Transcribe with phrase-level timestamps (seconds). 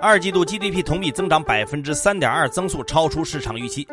[0.00, 3.88] 二季度 GDP 同比增长百分之三点二，增速超出市场预期。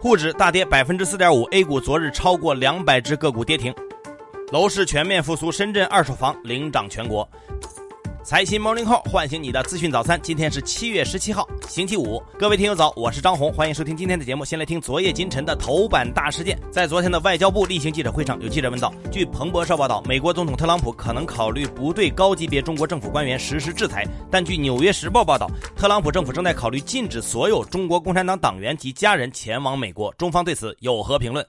[0.00, 3.72] 沪指大跌百分之四点五，A 股昨日超过两百只个股跌停。
[4.50, 7.28] 楼市全面复苏，深圳二手房领涨全国。
[8.24, 10.18] 财新 Morning Call 唤醒你的资讯早餐。
[10.22, 12.22] 今天是七月十七号，星期五。
[12.38, 14.42] 各位听友早，我是张红，欢迎收听今天的节目。
[14.42, 16.58] 先来听昨夜今晨的头版大事件。
[16.72, 24.06] 在昨天的外交部例行记者会上，有记者问道：据彭博社报道，美国总统特朗普可能考虑不对高级别中国政府官员实施制裁。
[24.30, 25.46] 但据纽约时报报道，
[25.76, 30.10] 特朗普政府正在考虑禁止所有中国共产党党员及家人前往美国。
[30.14, 31.46] 中方对此有何评论？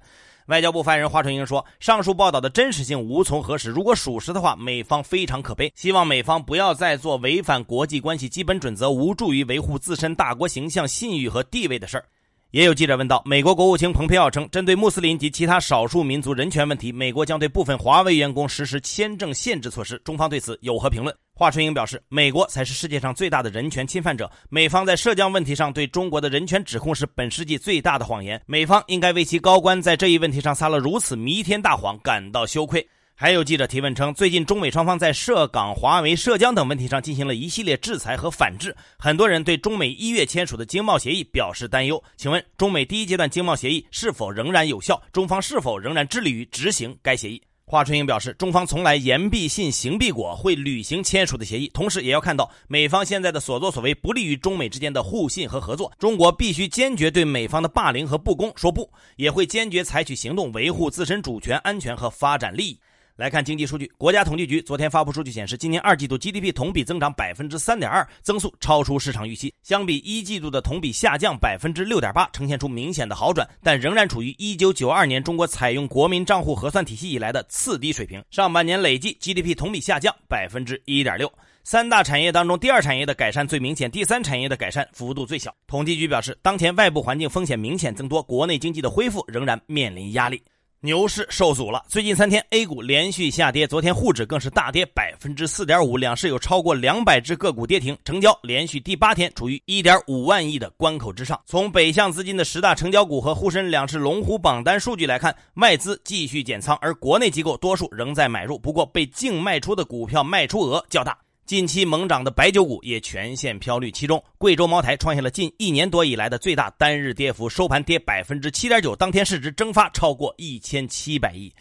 [0.47, 3.71] 外交部发言人华春莹说：“上述报道的真实性无从核实。
[3.71, 5.71] 如果属实的话，美方非常可悲。
[5.75, 12.05] 希望美方不要再做违反国际关系基本准则、无助于维护自身大国形象、信誉和地位的事儿。”
[12.51, 19.97] 也有记者问到，美国国务卿蓬佩奥称，针对穆斯林及其他少数民族人权问题，美国将对部分华为员工实施签证限制措施。
[20.05, 21.13] 中方对此有何评论？
[21.37, 32.87] 华春莹表示，美国才是世界上最大的人权侵犯者，美方在涉疆问题上对中国的人权指控是本世纪最大的谎言，美方应该为其高官在这一问题上撒了如此弥天大谎感到羞愧。
[33.15, 42.01] 还有记者提问称，最近中美双方在涉港、华为、涉疆等问题上进行了一系列制裁和反制，很多人对中美一月签署的经贸协议表示担忧。
[42.15, 45.01] 请问，中美第一阶段经贸协议是否仍然有效？
[45.11, 47.41] 中方是否仍然致力于执行该协议？
[47.67, 51.67] 华春莹表示，中方从来言必信，行必果，会履行签署的协议。
[51.73, 55.91] 同时，也要看到美方现在的所作所为不利于中美之间的互信和合作。
[55.97, 62.79] 中国必须坚决对美方的霸凌和不公说不，也会坚决采取行动维护自身主权、安全和发展利益。
[63.15, 69.53] 来看经济数据，国家统计局昨天发布数据显示，今年二季度 GDP 同比增长百分之三点二，增速超出市场预期。
[69.63, 78.21] 相比一季度的同比下降百分之六点八，呈现出明显的好转，但仍然处于一九九二年中国采用国民账户核算体系以来的次低水平。
[78.31, 81.31] 上半年累计 GDP 同比下降百分之一点六。
[81.63, 85.55] 三大产业当中，第二产业的改善最明显，第三产业的改善幅度最小。
[85.67, 90.43] 统计局表示，当前外部环境风险明显增多，国内经济的恢复仍然面临压力。
[90.85, 91.83] 牛市受阻了。
[91.89, 101.41] 最近三天，A 股连续下跌，昨天沪指更是大跌百分之四点五，两市有超过两百只个股跌停，成交连续第八天处于一点五万亿的关口之上。
[101.45, 111.17] 从北向资金的十大成交股和沪深两市龙虎榜单数据来看，外资继续减仓，而国内机构多数仍在买入，不过被净卖出的股票卖出额较大。
[111.45, 121.53] 近期猛涨的白酒股也全线飘绿，其中贵州茅台创下了近一年多以来的最大单日跌幅，收盘跌百分之七点九，当天市值蒸发超过一千七百亿。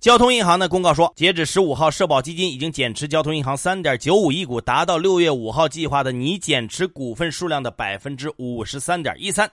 [0.00, 9.50] 交通银行呢公告说，截止十五号，社保基金已经减持交通银行三点九五亿股，达到六月五号计划的拟减持股份数量的百分之五十三点一三。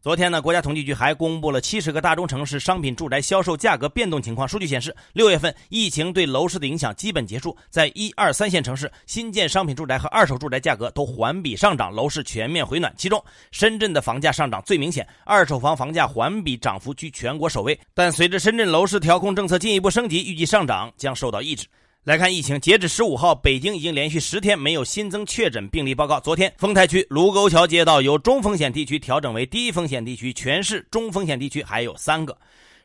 [0.00, 4.46] 昨天呢，国家统计局还公布了七十个大中城市商品住宅销售价格变动情况。
[4.46, 12.94] 数据显示，六月份疫情对楼市的影响基本结束，在一二三线城市，新建商品住宅和二手住宅价格都环比上涨，楼市全面回暖。
[12.96, 13.20] 其中，
[13.50, 17.76] 深圳的房价上涨最明显，二手房房价环比涨幅居全国首位。
[17.92, 21.66] 但随着深圳楼市调控政策进一步升级，预计上涨将受到抑制。
[22.08, 26.18] 来看疫情，截止十五号，北京已经连续十天没有新增确诊病例报告。
[26.18, 32.34] 昨天，丰台区卢沟桥街道由中风险地区调整为低风险地区，全市中风险地区还有三个。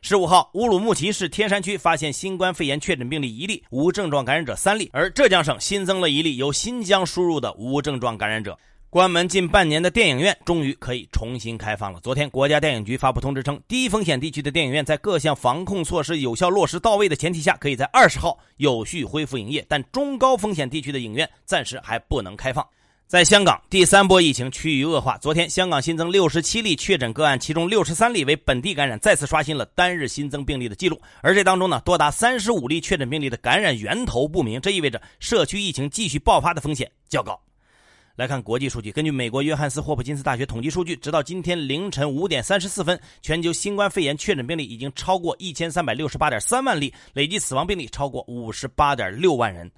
[0.02, 8.58] 十五号，乌鲁木齐市天山区发现新冠肺炎确诊病例一例，无症状感染者三例，而浙江省新增了一例由新疆输入的无症状感染者。
[8.94, 11.98] 关门近半年的电影院终于可以重新开放了。
[11.98, 19.66] 昨天，国家电影局发布通知称，低风险地区的电影院在各项防控措施有效落实到位的前提下，可以在二十号有序恢复营业。
[19.68, 22.64] 但中高风险地区的影院暂时还不能开放。
[23.08, 25.18] 在香港，第三波疫情趋于恶化。
[25.18, 31.02] 昨天，香港新增六十七例确诊个案，其中六十三例为本地感染，再次刷新了单日新增病例的记录。
[31.20, 37.36] 而这当中呢，多达三十五例确诊病例的感染源头不明，这意味着社区疫情继续爆发的风险较高。
[38.16, 49.68] 来看国际数据，根据美国约翰斯霍普金斯大学统计数据，直到今天凌晨五点三十四分，全球新冠肺炎确诊病例已经超过一千三百六十八点三万例，累计死亡病例超过五十八点六万人。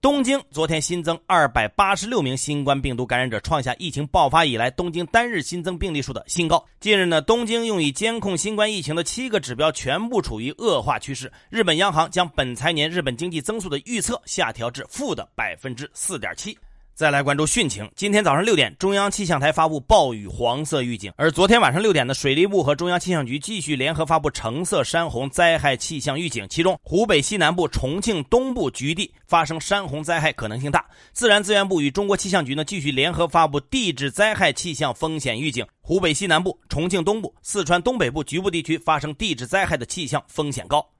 [0.00, 6.66] 东京昨天新增二百八十六名新冠病毒感染者，创下疫情爆发以来东京单日新增病例数的新高。
[6.80, 11.32] 近日呢，东京用以监控新冠疫情的七个指标全部处于恶化趋势。
[11.48, 16.58] 日本央行将本财年日本经济增速的预测下调至负的百分之四点七。
[16.94, 17.90] 再来关注汛情。
[17.96, 26.46] 今天早上六点，中央气象台发布暴雨黄色预警，而昨天晚上六点呢，水利部和中央气象局继续联合发布橙色山洪灾害气象预警。
[26.48, 30.86] 其中，湖北西南部、重庆东部局地发生山洪灾害可能性大。
[31.12, 35.66] 自然资源部与中国气象局呢，继续联合发布地质灾害气象风险预警。
[35.80, 40.93] 湖北西南部、重庆东部、四川东北部局部地区发生地质灾害的气象风险高。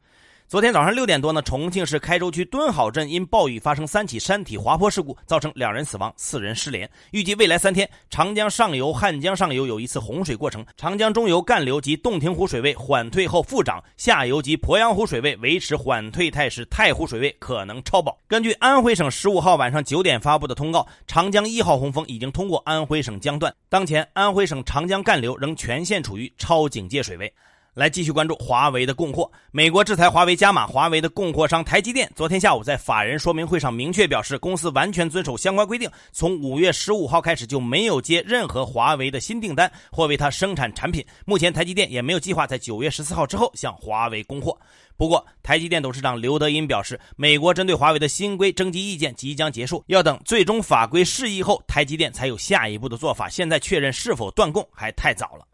[0.47, 6.89] 昨天早上六点多呢，重庆市开州区敦好镇因暴雨发生三起山体滑坡事故，造成两人死亡，四人失联。
[7.13, 18.17] 预计未来三天，长江上游、汉江上游有一次洪水过程，长江中游干流及洞庭湖水位缓退后复涨，下游及鄱阳湖水位维持缓退态势，太湖水位可能超保。
[18.29, 27.33] 根据安徽省十五号晚上九点发布的通告，长江一号洪峰已经通过安徽省江段，当前安徽省长江干流仍全线处于超警戒水位。
[27.75, 29.31] 来继续关注华为的供货。
[29.51, 41.05] 美国制裁华为加码，华为的供货商台积电昨天下午在法人说明会上明确表示，公司完全遵守相关规定，从五月十五号开始就没有接任何华为的新订单或为它生产产品。
[41.27, 44.57] 目前台积电也没有计划在九月十四号之后向华为供货。
[44.97, 53.29] 不过，台积电董事长刘德音表示，美国针对华为的新规征集意见即将结束，要等最终法规释义后，台积电才有下一步的做法。
[53.29, 55.45] 现在确认是否断供还太早了。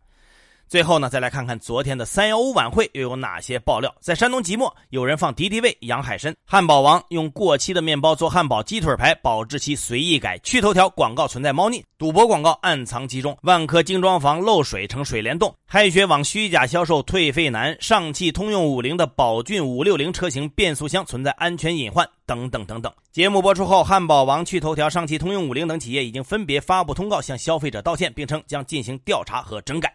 [0.71, 3.93] 最后呢，再来看看昨天的三幺五晚会又有哪些爆料。
[3.99, 22.93] 在山东即墨，有人放敌敌畏、养海参；汉堡王用过期的面包做汉堡，鸡腿排保质期随意改；趣头条广告存在猫腻；赌博广告暗藏其中；万科精装房漏水成水帘洞；嗨学网虚假销售退费难；上汽通用五菱的宝骏五六零车型变速箱存在安全隐患等等等等。
[23.11, 29.93] 节目播出后，汉堡王、趣头条、上汽通用五菱等企业已经分别发布通告向消费者道歉，并称将进行调查和整改。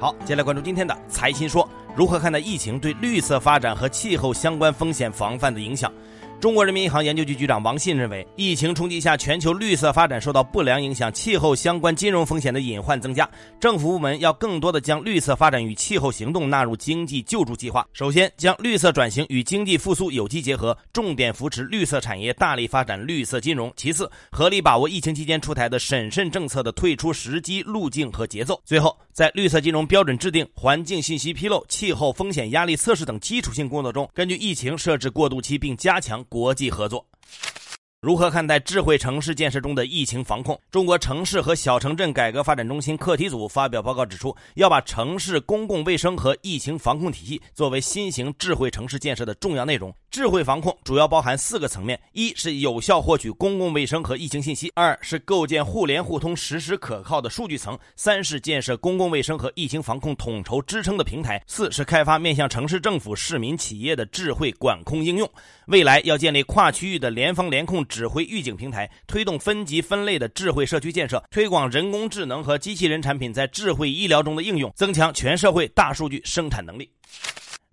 [0.00, 5.92] 好，接下来关注今天的财新说，如何看待疫情对绿色发展和气候相关风险防范的影响？
[6.40, 13.28] 中国人民银行研究局局长王信认为，疫情冲击下，全球绿色发展受到不良影响，气候相关金融风险的隐患增加。
[13.60, 17.86] 政府部门要更多的将绿色发展与气候行动纳入经济救助计划。
[17.92, 23.70] 首先，将绿色转型与经济复苏有机结合，重点扶持绿色产业，大力发展绿色金融。
[23.76, 28.58] 其次，合理把握疫情期间出台的审慎政策的退出时机、路径和节奏。
[28.64, 36.24] 最后，在绿色金融标准制定、环境信息披露、气候风险压力测试等基础性工作中，根据疫情设置过渡期，并加强。
[36.28, 37.09] 国际合作。
[38.02, 40.58] 如何看待智慧城市建设中的疫情防控？
[40.70, 49.94] 中国城市和小城镇改革发展中心课题组发表报告指出，要把城市公共卫生和疫情防控体系作为新型智慧城市建设的重要内容。
[50.10, 65.30] 智慧防控主要包含四个层面：一是有效获取公共卫生和疫情信息；二是构建互联互通、实时可靠的数据层；三是建设公共卫生和疫情防控统筹支撑的平台；四是开发面向城市政府、市民、企业的智慧管控应用。
[65.66, 67.86] 未来要建立跨区域的联防联控。
[67.90, 76.88] 指挥预警平台，推动分级分类的智慧社区建设，推广人工智能和机器人产品在智慧医疗中的应用，增强全社会大数据生产能力。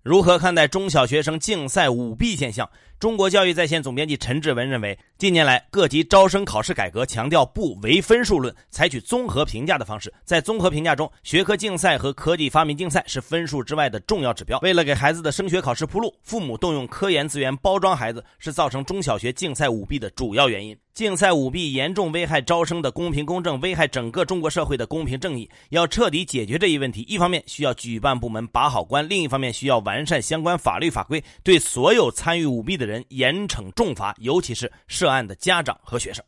[0.02, 2.68] 如何看待中小学生竞赛舞弊现象？
[3.00, 10.12] 中国教育在线总编辑陈志文认为，近年来各级招生考试改革强调不唯分数论，采取综合评价的方式。
[10.24, 14.58] 在综合评价中，学科竞赛和科技发明竞赛是分数之外的重要指标。
[14.62, 20.76] 为了给孩子的升学考试铺路，父母动用科研资源包装孩子，是造成中小学竞赛舞弊的主要原因。
[20.92, 25.48] 竞赛舞弊严重危害招生的公平公正，危害整个中国社会的公平正义。
[25.68, 36.24] 要彻底解决这一问题，一方面需要举办部门把好关，另一方面需要完善相关法律法规，对所有参与舞弊的人严惩重罚，尤其是涉案的家长和学生。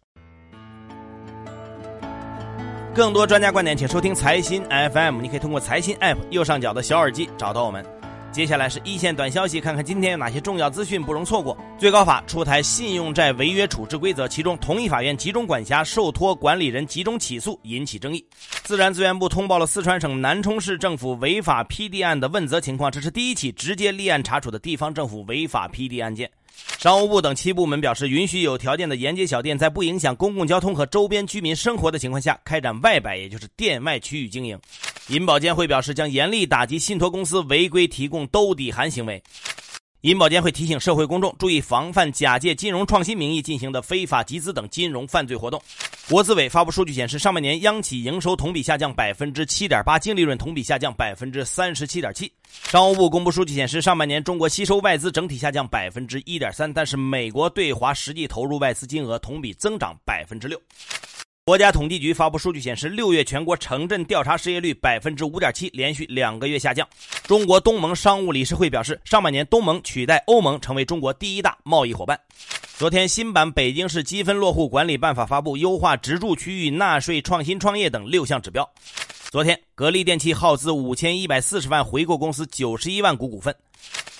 [2.94, 5.20] 更多专家观点，请收听财新 FM。
[5.20, 7.99] 你可以通过财新 App 右上角的小耳机找到我们。
[8.32, 11.56] 接下来是一线短消息，看看今天有哪些重要资讯不容错过。
[11.76, 18.24] 最高法出台信用债违约处置规则，其中同一法院集中管辖、受托管理人集中起诉引起争议。
[18.62, 26.30] 自然资源部通报了四川省南充市政府违法批地案的问责情况，这是第一起直接立案查处的地方政府违法批地案件。
[26.78, 34.58] 商务部等七部门表示，允许有条件的沿街小店在不影响公共交通和周边居民生活的情况下开展外摆，也就是店外区域经营。
[35.10, 39.20] 银保监会表示，将严厉打击信托公司违规提供兜底函行为。
[40.02, 45.60] 银保监会提醒社会公众注意防范假借金融创新名义进行的非法集资等金融犯罪活动。
[46.08, 52.32] 国资委发布数据显示，上半年央企营收同比下降百分之七点八，净利润同比下降百分之三十七点七。
[52.70, 60.60] 商务部公布数据显示，上半年中国吸收外资整体下降百分之一点三，但是美国对华实际投入外资金额同比增长百分之六。
[61.46, 66.86] 国家统计局发布数据显示，六月全国城镇调查失业率百分之五点七，连续两个月下降。
[67.24, 72.20] 中国东盟商务理事会表示，上半年东盟取代欧盟成为中国第一大贸易伙伴。
[72.76, 78.70] 昨天，新版北京市积分落户管理办法发布，优化直住区域纳税、创新创业等六项指标。
[79.30, 83.54] 昨天，格力电器耗资五千一百四十万回购公司九十一万股股份。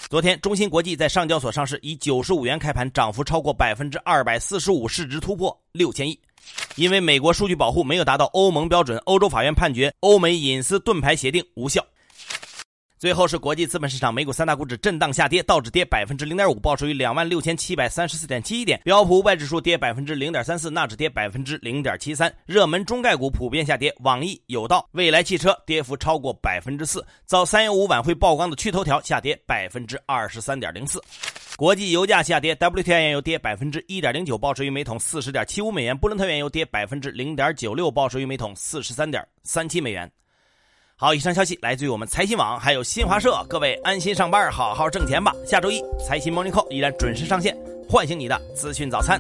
[0.09, 6.19] 昨天，中芯国际在上交所上市，以九十五元开盘，涨幅超过百分之二百四十五，市值突破六千亿。
[6.80, 11.84] 因为美国数据保护没有达到欧盟标准，欧洲法院判决欧美隐私盾牌协定无效。
[13.00, 22.30] 最后是国际资本市场，美股三大股指震荡下跌，道指跌百分之零点五，报收于两万六千七百三十四点七一点；标普五百指数跌百分之零点三四，纳指跌百分之零点七三。
[22.45, 27.02] 热门中概股普遍下跌，网易、有道、蔚来汽车跌幅超过百分之四。
[27.25, 31.02] 遭三幺五晚会曝光的趣头条下跌百分之二十三点零四。
[31.57, 40.12] 国际油价下跌，WTI 原油跌百分之一点零九，报收于每桶四十点七五美元；布伦特原油跌百分之零点九六，报收于每桶四十三点三七美元。
[41.00, 43.42] 好，以上消息来自于我们财新网，还有新华社。
[43.49, 45.35] 各位安心上班，好好挣钱吧。
[45.47, 47.57] 下周一财新 Morning Call 依然准时上线，
[47.88, 49.19] 唤醒你的资讯早餐。